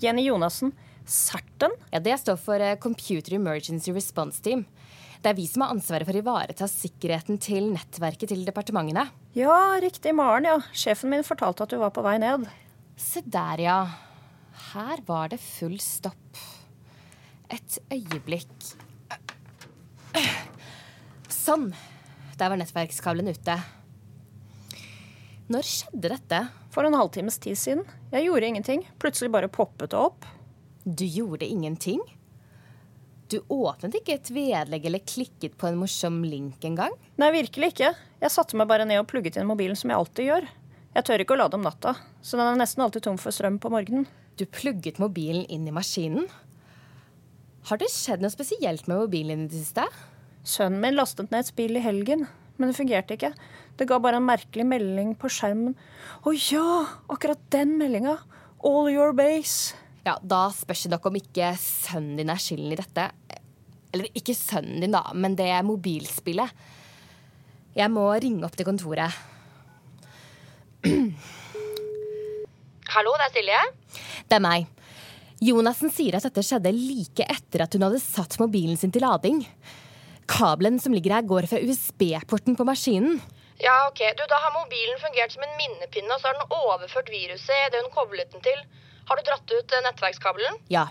Jenny 0.01 0.23
Jonassen. 0.29 0.71
CERT-en? 1.05 1.75
Ja, 1.91 1.99
Det 1.99 2.15
står 2.19 2.39
for 2.39 2.55
eh, 2.63 2.77
Computer 2.79 3.35
Emergency 3.35 3.91
Response 3.91 4.41
Team. 4.41 4.65
Det 5.25 5.31
er 5.31 5.37
vi 5.39 5.47
som 5.49 5.63
har 5.65 5.71
ansvaret 5.73 6.05
for 6.05 6.13
å 6.13 6.21
ivareta 6.21 6.67
sikkerheten 6.69 7.39
til 7.41 7.71
nettverket 7.73 8.29
til 8.29 8.43
departementene. 8.45 9.07
Ja, 9.33 9.55
riktig. 9.81 10.11
Maren, 10.13 10.45
ja. 10.45 10.59
Sjefen 10.69 11.09
min 11.09 11.25
fortalte 11.25 11.65
at 11.65 11.71
du 11.73 11.79
var 11.81 11.89
på 11.95 12.03
vei 12.05 12.19
ned. 12.21 12.43
Se 13.01 13.23
der, 13.25 13.63
ja. 13.63 13.79
Her 14.75 15.01
var 15.07 15.31
det 15.33 15.39
full 15.41 15.79
stopp. 15.81 16.37
Et 17.49 17.79
øyeblikk. 17.89 18.53
Sånn. 21.33 21.71
Der 22.37 22.53
var 22.53 22.61
nettverkskabelen 22.61 23.33
ute. 23.33 23.57
Når 25.49 25.71
skjedde 25.71 26.13
dette? 26.19 26.43
For 26.69 26.85
en 26.85 26.99
halvtimes 27.01 27.41
tid 27.41 27.57
siden. 27.57 27.81
Jeg 28.13 28.27
gjorde 28.27 28.53
ingenting. 28.53 28.85
Plutselig 29.01 29.33
bare 29.33 29.49
poppet 29.49 29.89
det 29.89 30.05
opp. 30.05 30.29
Du 30.85 31.07
gjorde 31.09 31.49
ingenting? 31.49 32.05
Du 33.35 33.41
åpnet 33.51 33.97
ikke 33.99 34.13
et 34.15 34.29
vedlegg 34.31 34.85
eller 34.87 35.01
klikket 35.03 35.57
på 35.59 35.67
en 35.67 35.79
morsom 35.81 36.21
link 36.23 36.63
engang? 36.63 36.93
Nei, 37.19 37.33
virkelig 37.35 37.73
ikke. 37.73 37.89
Jeg 38.21 38.31
satte 38.31 38.55
meg 38.55 38.69
bare 38.69 38.85
ned 38.87 39.01
og 39.01 39.09
plugget 39.11 39.35
inn 39.35 39.49
mobilen 39.49 39.75
som 39.75 39.91
jeg 39.91 39.99
alltid 39.99 40.29
gjør. 40.29 40.47
Jeg 40.95 41.07
tør 41.09 41.23
ikke 41.23 41.35
å 41.35 41.39
lade 41.41 41.57
om 41.57 41.65
natta, 41.65 41.97
så 42.23 42.39
den 42.39 42.47
er 42.47 42.61
nesten 42.61 42.85
alltid 42.85 43.03
tom 43.03 43.19
for 43.19 43.35
strøm 43.35 43.57
på 43.59 43.73
morgenen. 43.73 44.07
Du 44.39 44.45
plugget 44.47 45.01
mobilen 45.03 45.43
inn 45.51 45.67
i 45.67 45.73
maskinen? 45.75 46.29
Har 47.67 47.81
det 47.81 47.91
skjedd 47.91 48.23
noe 48.23 48.31
spesielt 48.31 48.87
med 48.87 49.01
mobilen 49.03 49.43
din 49.43 49.49
i 49.49 49.51
det 49.51 49.65
siste? 49.65 49.83
Sønnen 50.47 50.79
min 50.79 50.95
lastet 50.95 51.33
ned 51.33 51.43
et 51.43 51.51
spill 51.51 51.75
i 51.75 51.83
helgen, 51.83 52.29
men 52.55 52.71
det 52.71 52.79
fungerte 52.79 53.19
ikke. 53.19 53.33
Det 53.75 53.89
ga 53.89 53.99
bare 53.99 54.21
en 54.21 54.29
merkelig 54.29 54.63
melding 54.69 55.11
på 55.19 55.27
skjermen. 55.27 55.75
Å 56.23 56.31
ja, 56.39 56.85
akkurat 57.11 57.43
den 57.51 57.75
meldinga. 57.81 58.21
All 58.63 58.87
your 58.93 59.11
base. 59.11 59.75
Ja, 60.05 60.19
Da 60.21 60.51
spørs 60.53 60.83
det 60.85 60.91
nok 60.93 61.07
om 61.09 61.15
ikke 61.17 61.55
sønnen 61.57 62.19
din 62.19 62.29
er 62.29 62.41
skylden 62.41 62.75
i 62.75 62.77
dette. 62.77 63.07
Eller 63.95 64.11
ikke 64.13 64.35
sønnen 64.37 64.83
din, 64.83 64.93
da, 64.93 65.01
men 65.13 65.35
det 65.37 65.49
mobilspillet. 65.65 66.51
Jeg 67.75 67.91
må 67.91 68.05
ringe 68.13 68.45
opp 68.45 68.55
til 68.55 68.67
kontoret. 68.67 69.11
Hallo, 72.95 73.15
det 73.17 73.25
er 73.25 73.33
Silje. 73.33 73.61
Det 74.29 74.37
er 74.37 74.45
meg. 74.45 74.69
Jonassen 75.43 75.91
sier 75.91 76.15
at 76.15 76.23
dette 76.27 76.43
skjedde 76.45 76.71
like 76.71 77.25
etter 77.25 77.65
at 77.65 77.73
hun 77.75 77.83
hadde 77.87 77.99
satt 77.99 78.37
mobilen 78.39 78.77
sin 78.79 78.93
til 78.93 79.03
lading. 79.03 79.41
Kabelen 80.29 80.77
som 80.81 80.93
ligger 80.95 81.17
her, 81.17 81.25
går 81.27 81.49
fra 81.49 81.59
USB-porten 81.65 82.55
på 82.55 82.67
maskinen. 82.67 83.19
Ja, 83.59 83.75
ok. 83.89 84.01
Du, 84.15 84.23
Da 84.29 84.37
har 84.37 84.53
mobilen 84.53 85.01
fungert 85.01 85.33
som 85.33 85.43
en 85.43 85.57
minnepinne, 85.59 86.13
og 86.13 86.21
så 86.21 86.29
har 86.29 86.37
den 86.37 86.55
overført 86.61 87.09
viruset 87.09 87.57
idet 87.67 87.83
hun 87.83 87.93
koblet 87.93 88.31
den 88.31 88.45
til. 88.45 88.59
Har 89.05 89.19
du 89.19 89.25
dratt 89.27 89.51
ut 89.53 89.75
eh, 89.75 89.83
nettverkskabelen? 89.85 90.59
Ja. 90.73 90.87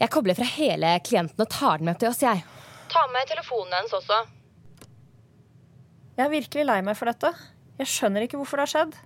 Jeg 0.00 0.12
kobler 0.14 0.38
fra 0.38 0.46
hele 0.48 0.94
klienten 1.04 1.44
og 1.44 1.50
tar 1.52 1.80
den 1.80 1.90
med 1.90 2.00
til 2.00 2.08
oss, 2.08 2.22
jeg. 2.24 2.44
Ta 2.90 3.04
med 3.12 3.28
telefonen 3.28 3.76
hennes 3.76 3.92
også. 3.98 4.22
Jeg 6.16 6.26
er 6.26 6.32
virkelig 6.32 6.66
lei 6.66 6.80
meg 6.84 6.96
for 6.98 7.10
dette. 7.10 7.30
Jeg 7.80 7.88
skjønner 7.88 8.24
ikke 8.24 8.40
hvorfor 8.40 8.60
det 8.60 8.66
har 8.66 8.72
skjedd. 8.74 8.96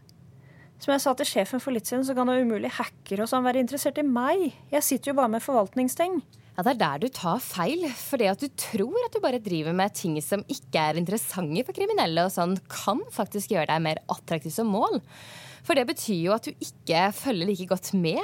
Som 0.83 0.93
jeg 0.95 1.03
sa 1.05 1.13
til 1.19 1.29
sjefen 1.29 1.63
for 1.63 1.75
litt 1.75 1.89
siden, 1.89 2.05
så 2.07 2.15
kan 2.17 2.31
det 2.31 2.41
umulig 2.43 2.71
hacker 2.79 3.23
og 3.23 3.31
sånn 3.31 3.45
være 3.47 3.63
interessert 3.63 3.99
i 4.03 4.07
meg. 4.07 4.49
Jeg 4.73 4.87
sitter 4.87 5.13
jo 5.13 5.19
bare 5.21 5.33
med 5.37 5.45
forvaltningsting. 5.45 6.19
Ja, 6.55 6.63
Det 6.63 6.73
er 6.75 6.81
der 6.83 6.99
du 7.03 7.09
tar 7.11 7.41
feil. 7.43 7.87
For 7.99 8.21
det 8.21 8.31
at 8.31 8.43
du 8.43 8.49
tror 8.59 8.99
at 9.07 9.15
du 9.15 9.23
bare 9.23 9.43
driver 9.43 9.75
med 9.75 9.95
ting 9.95 10.19
som 10.23 10.45
ikke 10.51 10.83
er 10.91 11.01
interessante 11.01 11.65
for 11.67 11.75
kriminelle, 11.75 12.27
og 12.27 12.35
sånn, 12.35 12.59
kan 12.71 13.03
faktisk 13.15 13.55
gjøre 13.55 13.71
deg 13.73 13.83
mer 13.87 14.03
attraktiv 14.13 14.55
som 14.55 14.71
mål. 14.71 15.01
For 15.65 15.79
det 15.79 15.87
betyr 15.89 16.19
jo 16.27 16.35
at 16.35 16.45
du 16.47 16.53
ikke 16.61 17.07
følger 17.17 17.49
like 17.49 17.67
godt 17.71 17.93
med. 17.97 18.21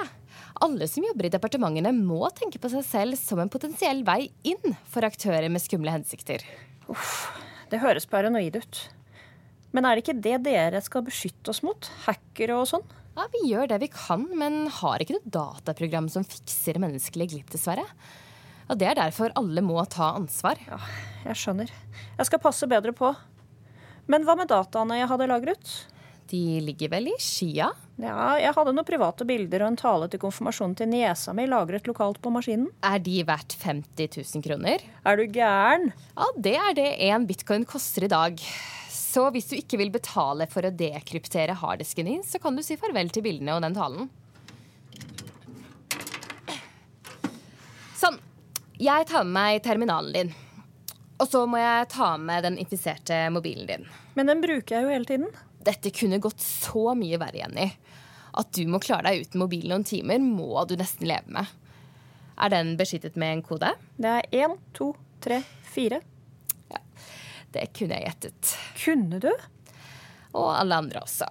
Alle 0.60 0.86
som 0.90 1.04
jobber 1.06 1.28
i 1.28 1.32
departementene 1.32 1.92
må 1.96 2.28
tenke 2.36 2.60
på 2.60 2.68
seg 2.72 2.84
selv 2.84 3.18
som 3.20 3.40
en 3.40 3.52
potensiell 3.52 4.02
vei 4.04 4.26
inn 4.46 4.74
for 4.92 5.06
aktører 5.08 5.48
med 5.52 5.62
skumle 5.64 5.94
hensikter. 5.94 6.44
Uff, 6.90 7.30
det 7.72 7.80
høres 7.80 8.08
paranoid 8.10 8.58
ut. 8.60 8.80
Men 9.72 9.86
er 9.86 9.96
det 9.96 10.04
ikke 10.04 10.20
det 10.20 10.40
dere 10.44 10.80
skal 10.84 11.04
beskytte 11.06 11.52
oss 11.52 11.62
mot? 11.64 11.88
Hackere 12.04 12.58
og 12.58 12.66
sånn? 12.68 12.84
Ja, 13.16 13.26
Vi 13.32 13.50
gjør 13.50 13.68
det 13.70 13.78
vi 13.82 13.88
kan, 13.92 14.26
men 14.38 14.66
har 14.80 15.02
ikke 15.02 15.16
noe 15.16 15.32
dataprogram 15.34 16.08
som 16.12 16.26
fikser 16.26 16.78
menneskelig 16.82 17.30
glipp, 17.32 17.50
dessverre. 17.52 17.86
Og 18.70 18.78
Det 18.78 18.86
er 18.86 18.98
derfor 19.00 19.32
alle 19.38 19.62
må 19.66 19.80
ta 19.90 20.12
ansvar. 20.14 20.60
Ja, 20.68 20.78
jeg 21.24 21.38
skjønner. 21.40 21.72
Jeg 22.18 22.28
skal 22.28 22.42
passe 22.42 22.68
bedre 22.70 22.92
på. 22.94 23.10
Men 24.10 24.26
hva 24.26 24.36
med 24.38 24.50
dataene 24.50 25.00
jeg 25.00 25.10
hadde 25.10 25.26
lagret? 25.30 25.72
De 26.30 26.60
ligger 26.62 26.92
vel 26.92 27.08
i 27.10 27.14
skia? 27.18 27.72
Ja, 27.98 28.36
jeg 28.38 28.54
hadde 28.54 28.72
noen 28.76 28.86
private 28.86 29.26
bilder 29.26 29.64
og 29.64 29.72
en 29.72 29.78
tale 29.80 30.06
til 30.12 30.20
konfirmasjonen 30.22 30.76
til 30.78 30.86
niesa 30.92 31.34
mi 31.34 31.48
lagret 31.50 31.88
lokalt 31.90 32.20
på 32.22 32.30
maskinen. 32.30 32.68
Er 32.86 33.02
de 33.02 33.16
verdt 33.26 33.56
50 33.58 34.20
000 34.36 34.44
kroner? 34.44 34.84
Er 35.02 35.18
du 35.18 35.24
gæren? 35.26 35.90
Ja, 36.14 36.28
det 36.38 36.54
er 36.60 36.76
det 36.78 36.86
en 37.08 37.26
bitcoin 37.26 37.66
koster 37.66 38.06
i 38.06 38.12
dag. 38.12 38.38
Så 38.94 39.26
hvis 39.34 39.50
du 39.50 39.56
ikke 39.58 39.80
vil 39.80 39.90
betale 39.90 40.46
for 40.52 40.62
å 40.62 40.70
dekryptere 40.70 41.58
harddisken 41.58 42.06
din, 42.06 42.22
så 42.22 42.38
kan 42.38 42.54
du 42.54 42.62
si 42.62 42.78
farvel 42.78 43.10
til 43.10 43.26
bildene 43.26 43.58
og 43.58 43.66
den 43.66 43.74
talen. 43.74 44.06
Sånn. 47.98 48.22
Jeg 48.78 49.10
tar 49.10 49.26
med 49.26 49.34
meg 49.34 49.64
terminalen 49.66 50.14
din. 50.14 50.34
Og 51.20 51.26
så 51.28 51.42
må 51.50 51.58
jeg 51.58 51.90
ta 51.92 52.14
med 52.22 52.46
den 52.46 52.62
infiserte 52.62 53.26
mobilen 53.34 53.66
din. 53.66 53.90
Men 54.14 54.30
den 54.30 54.46
bruker 54.46 54.78
jeg 54.78 54.86
jo 54.86 54.94
hele 54.94 55.10
tiden. 55.10 55.32
Dette 55.64 55.92
kunne 55.92 56.20
gått 56.22 56.40
så 56.40 56.94
mye 56.96 57.18
verre, 57.20 57.42
Jenny. 57.42 57.66
At 58.40 58.52
du 58.56 58.62
må 58.70 58.80
klare 58.82 59.10
deg 59.10 59.26
uten 59.26 59.42
mobil 59.42 59.66
noen 59.68 59.84
timer, 59.86 60.20
må 60.22 60.64
du 60.68 60.76
nesten 60.80 61.08
leve 61.10 61.34
med. 61.34 61.50
Er 62.40 62.52
den 62.54 62.76
beskyttet 62.80 63.18
med 63.20 63.34
en 63.34 63.42
kode? 63.44 63.74
Det 64.00 64.12
er 64.20 64.46
én, 64.46 64.54
to, 64.76 64.92
tre, 65.20 65.42
fire. 65.74 66.00
Ja, 66.70 66.80
Det 67.52 67.66
kunne 67.76 67.98
jeg 67.98 68.06
gjettet. 68.08 68.54
Kunne 68.84 69.20
du? 69.20 69.30
Og 70.38 70.48
alle 70.54 70.78
andre 70.78 71.02
også. 71.02 71.28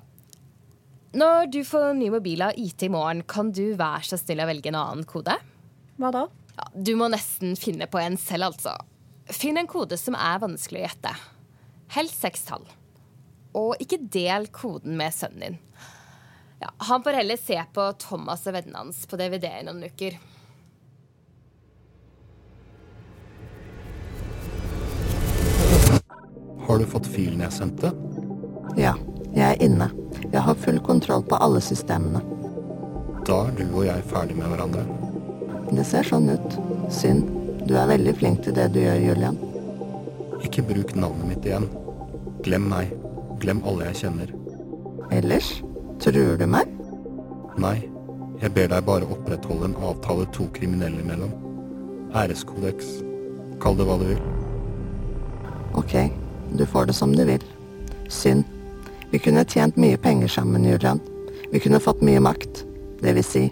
Når 1.17 1.47
du 1.49 1.63
får 1.65 1.95
ny 1.97 2.11
mobil 2.13 2.43
av 2.45 2.57
IT 2.59 2.83
i 2.85 2.91
morgen, 2.93 3.23
kan 3.25 3.49
du 3.55 3.71
være 3.79 4.05
så 4.05 4.19
snill 4.19 4.43
å 4.43 4.49
velge 4.51 4.69
en 4.69 4.77
annen 4.77 5.07
kode? 5.09 5.33
Hva 5.97 6.11
da? 6.13 6.27
Ja, 6.59 6.67
du 6.75 6.91
må 6.99 7.07
nesten 7.09 7.55
finne 7.57 7.87
på 7.89 7.97
en 8.03 8.19
selv, 8.19 8.51
altså. 8.51 8.75
Finn 9.33 9.57
en 9.57 9.69
kode 9.69 9.97
som 9.97 10.17
er 10.19 10.41
vanskelig 10.43 10.83
å 10.83 10.85
gjette. 10.85 11.15
Helst 11.95 12.21
seks 12.21 12.45
tall. 12.51 12.67
Og 13.57 13.79
ikke 13.81 14.01
del 14.13 14.47
koden 14.53 14.97
med 14.99 15.13
sønnen 15.15 15.39
din. 15.45 15.57
Ja, 16.59 16.69
han 16.77 17.03
får 17.03 17.21
heller 17.21 17.37
se 17.37 17.57
på 17.73 17.85
Thomas 18.01 18.43
og 18.47 18.53
vennene 18.57 18.83
hans 18.83 19.05
på 19.07 19.17
DVD 19.17 19.47
i 19.47 19.63
noen 19.63 19.85
uker. 19.87 20.19
Har 26.67 26.77
du 26.77 26.85
fått 26.85 27.07
filen 27.09 27.41
jeg 27.41 27.55
sendte? 27.55 27.93
Ja, 28.77 28.93
jeg 29.33 29.45
er 29.47 29.63
inne. 29.63 29.87
Jeg 30.27 30.43
har 30.45 30.59
full 30.59 30.77
kontroll 30.85 31.23
på 31.25 31.39
alle 31.41 31.63
systemene. 31.65 32.21
Da 33.25 33.39
er 33.47 33.55
du 33.57 33.65
og 33.71 33.87
jeg 33.87 34.05
ferdig 34.11 34.37
med 34.37 34.51
hverandre. 34.51 34.85
Det 35.71 35.85
ser 35.87 36.05
sånn 36.05 36.29
ut. 36.29 36.59
Synd. 36.93 37.31
Du 37.65 37.75
er 37.77 37.89
veldig 37.89 38.13
flink 38.19 38.43
til 38.45 38.55
det 38.57 38.67
du 38.75 38.83
gjør, 38.83 39.01
Julian. 39.07 39.39
Ikke 40.45 40.65
bruk 40.65 40.93
navnet 40.97 41.31
mitt 41.31 41.47
igjen. 41.47 41.69
Glem 42.45 42.69
meg. 42.69 42.98
Glem 43.39 43.61
alle 43.67 43.89
jeg 43.89 44.01
kjenner. 44.03 44.33
Ellers? 45.15 45.53
Truer 46.03 46.37
du 46.39 46.45
meg? 46.47 46.67
Nei, 47.59 47.77
jeg 48.39 48.53
ber 48.55 48.69
deg 48.71 48.85
bare 48.87 49.07
opprettholde 49.11 49.69
en 49.69 49.77
avtale 49.83 50.27
to 50.35 50.47
kriminelle 50.55 51.01
imellom. 51.03 51.31
Æreskodeks. 52.15 52.99
Kall 53.63 53.75
det 53.79 53.87
hva 53.87 53.97
du 53.99 54.05
vil. 54.11 54.21
Ok, 55.79 55.95
du 56.55 56.65
får 56.65 56.89
det 56.89 56.95
som 56.95 57.15
du 57.15 57.23
vil. 57.27 57.43
Synd. 58.09 58.45
Vi 59.11 59.19
kunne 59.19 59.43
tjent 59.47 59.77
mye 59.77 59.97
penger 59.97 60.27
sammen, 60.31 60.65
Julian. 60.67 61.01
Vi 61.51 61.59
kunne 61.59 61.81
fått 61.83 62.03
mye 62.05 62.21
makt. 62.23 62.63
Det 63.01 63.15
vil 63.15 63.23
si, 63.25 63.43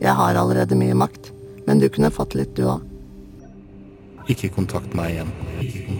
jeg 0.00 0.14
har 0.14 0.38
allerede 0.38 0.78
mye 0.78 0.94
makt, 0.94 1.32
men 1.66 1.80
du 1.82 1.88
kunne 1.88 2.10
fått 2.14 2.34
litt, 2.38 2.54
du 2.56 2.66
òg. 2.70 2.82
Ikke 4.30 4.48
kontakt 4.54 4.94
meg 4.96 5.14
igjen. 5.14 5.32
Ikke 5.60 5.82
kontakt 5.86 5.93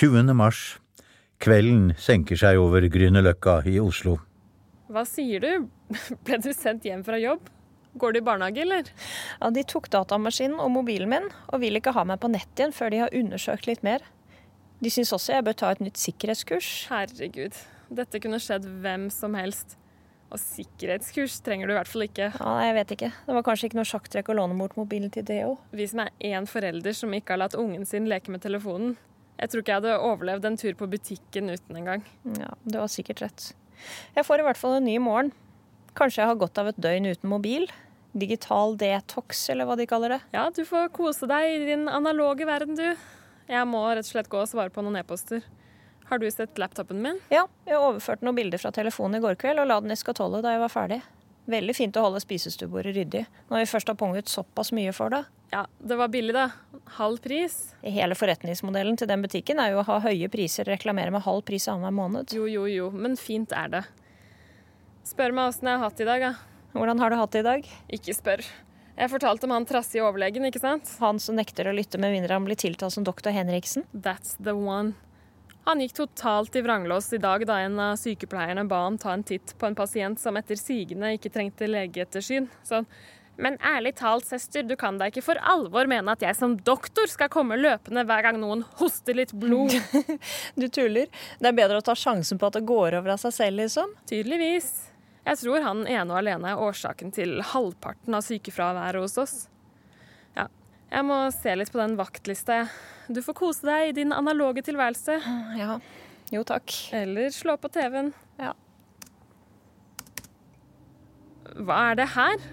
«20. 0.00 0.32
mars. 0.32 0.78
Kvelden 1.44 1.90
senker 2.00 2.38
seg 2.40 2.56
over 2.56 2.86
Grünerløkka 2.88 3.58
i 3.68 3.74
Oslo. 3.82 4.14
Hva 4.88 5.02
sier 5.04 5.42
du? 5.44 5.66
Ble 6.24 6.38
du 6.40 6.54
sendt 6.56 6.86
hjem 6.88 7.02
fra 7.04 7.18
jobb? 7.20 7.50
Går 8.00 8.14
du 8.14 8.20
i 8.20 8.24
barnehage, 8.24 8.62
eller? 8.64 8.88
Ja, 9.42 9.50
De 9.52 9.64
tok 9.68 9.90
datamaskinen 9.92 10.56
og 10.56 10.70
mobilen 10.72 11.12
min, 11.12 11.28
og 11.52 11.60
vil 11.60 11.76
ikke 11.76 11.92
ha 11.92 12.06
meg 12.08 12.22
på 12.22 12.30
nett 12.32 12.48
igjen 12.56 12.72
før 12.72 12.94
de 12.94 13.02
har 13.02 13.12
undersøkt 13.20 13.68
litt 13.68 13.84
mer. 13.84 14.00
De 14.80 14.88
syns 14.88 15.12
også 15.12 15.34
jeg 15.34 15.46
bør 15.50 15.58
ta 15.60 15.74
et 15.74 15.84
nytt 15.84 16.00
sikkerhetskurs. 16.00 16.70
Herregud, 16.88 17.60
dette 18.00 18.22
kunne 18.24 18.40
skjedd 18.40 18.64
hvem 18.80 19.10
som 19.12 19.36
helst. 19.36 19.76
Og 20.32 20.40
sikkerhetskurs 20.40 21.42
trenger 21.44 21.68
du 21.68 21.74
i 21.74 21.76
hvert 21.76 21.92
fall 21.92 22.06
ikke. 22.08 22.30
Ja, 22.38 22.56
Jeg 22.64 22.78
vet 22.78 22.96
ikke. 22.96 23.12
Det 23.28 23.36
var 23.36 23.44
kanskje 23.44 23.68
ikke 23.68 23.82
noe 23.82 23.92
sjakktrekk 23.92 24.32
å 24.32 24.40
låne 24.40 24.56
bort 24.56 24.80
mobilen 24.80 25.12
til 25.12 25.28
Deo. 25.28 25.58
Vi 25.76 25.92
som 25.92 26.06
er 26.06 26.14
én 26.24 26.48
forelder 26.48 26.96
som 26.96 27.12
ikke 27.12 27.36
har 27.36 27.44
latt 27.44 27.58
ungen 27.60 27.84
sin 27.84 28.08
leke 28.08 28.32
med 28.32 28.40
telefonen. 28.48 28.96
Jeg 29.40 29.50
tror 29.50 29.62
ikke 29.62 29.72
jeg 29.72 29.80
hadde 29.80 30.00
overlevd 30.04 30.48
en 30.50 30.58
tur 30.60 30.74
på 30.76 30.88
butikken 30.92 31.48
uten 31.48 31.78
engang. 31.80 32.02
Ja, 32.36 32.50
du 32.68 32.76
har 32.76 32.90
sikkert 32.92 33.22
rett. 33.24 33.46
Jeg 34.16 34.26
får 34.28 34.42
i 34.42 34.44
hvert 34.44 34.60
fall 34.60 34.76
en 34.76 34.84
ny 34.84 34.98
morgen. 35.00 35.32
Kanskje 35.96 36.20
jeg 36.20 36.30
har 36.30 36.40
gått 36.42 36.60
av 36.60 36.68
et 36.70 36.80
døgn 36.80 37.08
uten 37.08 37.30
mobil. 37.32 37.64
Digital 38.12 38.76
detox, 38.76 39.46
eller 39.52 39.68
hva 39.68 39.78
de 39.78 39.86
kaller 39.88 40.16
det. 40.16 40.20
Ja, 40.34 40.44
du 40.52 40.60
får 40.68 40.90
kose 40.92 41.28
deg 41.30 41.54
i 41.54 41.64
din 41.70 41.88
analoge 41.88 42.44
verden, 42.48 42.76
du. 42.76 42.84
Jeg 43.50 43.66
må 43.66 43.80
rett 43.88 44.04
og 44.04 44.12
slett 44.12 44.28
gå 44.30 44.42
og 44.42 44.50
svare 44.50 44.70
på 44.74 44.84
noen 44.84 45.00
e-poster. 45.00 45.42
Har 46.10 46.18
du 46.18 46.26
sett 46.30 46.58
laptopen 46.58 47.00
min? 47.02 47.18
Ja, 47.30 47.44
jeg 47.66 47.78
overførte 47.78 48.26
noen 48.26 48.36
bilder 48.36 48.60
fra 48.60 48.74
telefonen 48.74 49.20
i 49.20 49.24
går 49.24 49.38
kveld 49.40 49.62
og 49.62 49.70
la 49.70 49.80
den 49.82 49.94
i 49.94 49.98
skatollet 49.98 50.42
da 50.44 50.56
jeg 50.56 50.62
var 50.64 50.72
ferdig. 50.72 51.00
Veldig 51.50 51.74
fint 51.74 51.96
å 51.96 52.02
holde 52.04 52.22
spisestuebordet 52.22 52.96
ryddig 52.98 53.24
når 53.48 53.62
vi 53.62 53.68
først 53.70 53.90
har 53.90 53.98
punget 53.98 54.30
såpass 54.30 54.74
mye 54.76 54.92
for 54.94 55.14
det. 55.14 55.22
Ja, 55.50 55.66
det 55.78 55.96
var 55.98 56.08
billig, 56.08 56.34
da. 56.34 56.50
Halv 56.84 57.18
pris. 57.18 57.74
Hele 57.82 58.14
forretningsmodellen 58.14 58.98
til 58.98 59.08
den 59.10 59.22
butikken 59.24 59.58
er 59.58 59.72
jo 59.72 59.80
å 59.82 59.86
ha 59.88 59.98
høye 60.04 60.28
priser 60.30 60.68
reklamere 60.68 61.10
med 61.10 61.24
halv 61.26 61.42
pris 61.46 61.66
annenhver 61.68 61.96
måned. 61.96 62.34
Jo, 62.36 62.46
jo, 62.46 62.68
jo, 62.70 62.90
men 62.94 63.18
fint 63.18 63.50
er 63.56 63.72
det. 63.72 63.82
Spør 65.10 65.34
meg 65.34 65.50
åssen 65.50 65.66
jeg 65.66 65.80
har 65.80 65.88
hatt 65.88 65.98
det 65.98 66.06
i 66.06 66.10
dag, 66.10 66.26
da. 66.28 66.32
Hvordan 66.76 67.02
har 67.02 67.10
du 67.10 67.18
hatt 67.18 67.34
det 67.34 67.42
i 67.42 67.48
dag? 67.48 67.70
Ikke 67.98 68.14
spør. 68.14 68.46
Jeg 69.00 69.10
fortalte 69.10 69.48
om 69.48 69.54
han 69.56 69.66
trassige 69.66 70.06
overlegen, 70.06 70.46
ikke 70.46 70.62
sant? 70.62 70.90
Han 71.02 71.18
som 71.22 71.38
nekter 71.38 71.66
å 71.66 71.74
lytte 71.74 71.98
med 71.98 72.14
mindre 72.14 72.36
han 72.36 72.46
blir 72.46 72.58
tiltalt 72.58 72.94
som 72.94 73.06
doktor 73.06 73.34
Henriksen? 73.34 73.88
That's 73.90 74.36
the 74.38 74.54
one. 74.54 74.94
Han 75.66 75.82
gikk 75.82 75.96
totalt 75.98 76.54
i 76.56 76.62
vranglås 76.62 77.10
i 77.16 77.20
dag 77.20 77.42
da 77.48 77.58
en 77.64 77.78
av 77.82 77.98
sykepleierne 78.00 78.64
ba 78.70 78.84
ham 78.86 78.98
ta 79.00 79.12
en 79.16 79.26
titt 79.26 79.56
på 79.58 79.66
en 79.66 79.76
pasient 79.76 80.20
som 80.20 80.38
etter 80.38 80.58
sigende 80.58 81.10
ikke 81.16 81.32
trengte 81.32 81.68
legeettersyn. 81.68 82.46
Sånn 82.66 82.86
Men 83.40 83.56
ærlig 83.64 83.94
talt, 83.96 84.26
søster, 84.28 84.64
du 84.66 84.74
kan 84.76 84.98
da 85.00 85.08
ikke 85.08 85.24
for 85.24 85.40
alvor 85.40 85.88
mene 85.88 86.12
at 86.12 86.22
jeg 86.24 86.36
som 86.36 86.58
doktor 86.66 87.08
skal 87.08 87.30
komme 87.32 87.56
løpende 87.56 88.04
hver 88.08 88.26
gang 88.26 88.40
noen 88.42 88.66
hoster 88.80 89.16
litt 89.16 89.32
blod? 89.32 89.72
du 90.60 90.68
tuller. 90.68 91.08
Det 91.40 91.48
er 91.48 91.56
bedre 91.56 91.80
å 91.80 91.86
ta 91.86 91.96
sjansen 91.96 92.40
på 92.40 92.50
at 92.50 92.58
det 92.58 92.66
går 92.68 92.98
over 93.00 93.14
av 93.16 93.22
seg 93.22 93.36
selv, 93.36 93.62
liksom. 93.62 93.96
Tydeligvis. 94.10 94.70
Jeg 95.24 95.40
tror 95.40 95.64
han 95.64 95.82
ene 95.86 96.12
og 96.12 96.20
alene 96.20 96.52
er 96.52 96.60
årsaken 96.60 97.12
til 97.16 97.40
halvparten 97.52 98.16
av 98.16 98.24
sykefraværet 98.26 99.04
hos 99.04 99.18
oss. 99.20 99.34
Ja, 100.36 100.48
jeg 100.92 101.08
må 101.08 101.22
se 101.34 101.56
litt 101.56 101.72
på 101.72 101.80
den 101.80 101.96
vaktlista, 102.00 102.62
jeg. 102.62 102.72
Du 103.10 103.24
får 103.24 103.36
kose 103.40 103.66
deg 103.66 103.88
i 103.88 103.94
din 103.96 104.14
analoge 104.14 104.62
tilværelse. 104.68 105.16
Ja. 105.58 105.80
Jo, 106.30 106.44
takk. 106.46 106.70
Eller 106.94 107.32
slå 107.34 107.56
på 107.58 107.72
TV-en. 107.74 108.12
Ja. 108.38 108.52
Hva 111.58 111.78
er 111.90 111.98
det 111.98 112.12
her? 112.14 112.50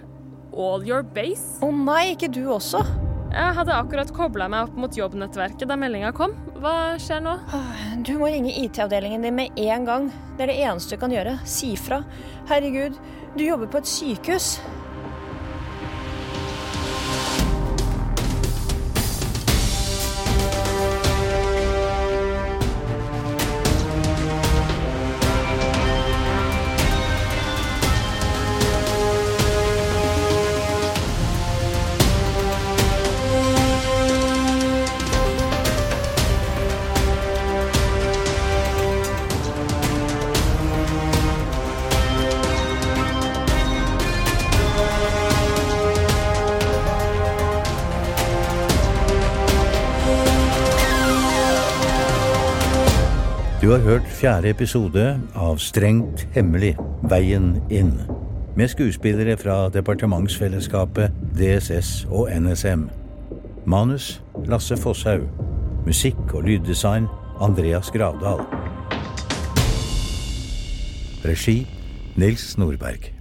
All 0.58 0.82
your 0.82 1.04
base? 1.04 1.60
Å 1.62 1.70
oh, 1.70 1.76
nei, 1.76 2.16
ikke 2.16 2.32
du 2.34 2.48
også? 2.50 2.82
Jeg 3.28 3.54
hadde 3.58 3.76
akkurat 3.76 4.10
kobla 4.16 4.48
meg 4.50 4.66
opp 4.66 4.78
mot 4.80 4.96
jobbnettverket 4.98 5.68
da 5.70 5.76
meldinga 5.78 6.10
kom. 6.18 6.34
Hva 6.58 6.96
skjer 7.02 7.22
nå? 7.22 7.36
Du 8.08 8.16
må 8.18 8.32
ringe 8.34 8.56
IT-avdelingen 8.64 9.28
din 9.28 9.38
med 9.38 9.60
en 9.62 9.86
gang. 9.86 10.08
Det 10.38 10.48
er 10.48 10.54
det 10.54 10.58
eneste 10.66 10.98
du 10.98 11.04
kan 11.04 11.14
gjøre. 11.14 11.36
Si 11.46 11.76
fra. 11.78 12.02
Herregud, 12.50 12.98
du 13.38 13.46
jobber 13.46 13.70
på 13.70 13.84
et 13.84 13.92
sykehus. 13.92 14.56
Du 53.68 53.72
har 53.72 53.80
hørt 53.80 54.06
fjerde 54.08 54.48
episode 54.50 55.02
av 55.36 55.58
Strengt 55.60 56.22
hemmelig 56.32 56.70
Veien 57.12 57.50
inn. 57.68 57.90
Med 58.56 58.72
skuespillere 58.72 59.36
fra 59.36 59.58
departementsfellesskapet 59.76 61.12
DSS 61.36 62.06
og 62.08 62.32
NSM. 62.32 62.86
Manus 63.68 64.22
Lasse 64.48 64.80
Fosshaug. 64.80 65.28
Musikk 65.84 66.32
og 66.32 66.48
lyddesign 66.48 67.12
Andreas 67.44 67.92
Gravdal. 67.92 68.40
Regi 71.28 71.60
Nils 72.16 72.54
Nordberg. 72.58 73.17